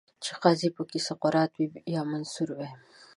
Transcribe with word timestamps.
چې 0.23 0.31
قاضي 0.41 0.69
پکې 0.75 0.99
سقراط 1.07 1.51
وای، 1.59 1.79
یا 1.95 2.01
منصور 2.11 2.49
وای 2.53 2.71